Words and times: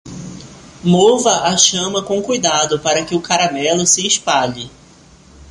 Mova 0.83 1.41
a 1.43 1.55
chama 1.55 2.01
com 2.01 2.23
cuidado 2.23 2.79
para 2.79 3.05
que 3.05 3.13
o 3.13 3.21
caramelo 3.21 3.85
se 3.85 4.07
espalhe. 4.07 4.67